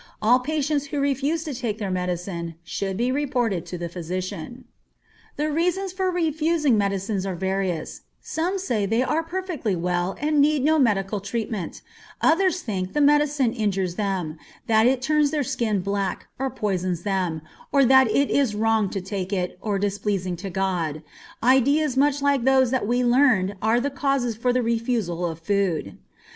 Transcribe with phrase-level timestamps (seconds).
[0.19, 4.65] All patients who refuse to take their medicine should be reported to the physician.
[5.35, 10.63] The reasons for refusing medicines are various; some say they are perfectly well and need
[10.63, 11.83] no medical treatment,
[12.19, 17.43] others think the medicine injures them, that it turns their skin black, or poisons them,
[17.71, 21.03] or that it is wrong to take it, or displeasing to God;
[21.43, 25.99] ideas much like those that we learned were the causes for the refusal of food.